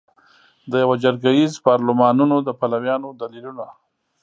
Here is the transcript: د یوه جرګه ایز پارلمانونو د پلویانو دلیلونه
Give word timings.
د 0.71 0.71
یوه 0.83 0.95
جرګه 1.03 1.29
ایز 1.37 1.53
پارلمانونو 1.67 2.35
د 2.47 2.49
پلویانو 2.59 3.09
دلیلونه 3.21 3.65